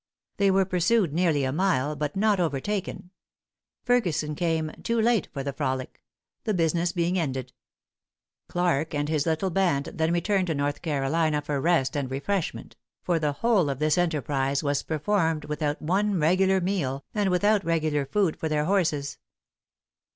[0.37, 3.11] They were pursued nearly a mile, but not overtaken.
[3.83, 6.01] Ferguson came "too late for the frolic;"
[6.43, 7.53] the business being ended.
[8.47, 13.19] Clarke and his little band then returned to North Carolina for rest and refreshment; for
[13.19, 18.35] the whole of this enterprise was performed without one regular meal, and without regular food
[18.35, 19.19] for their horses.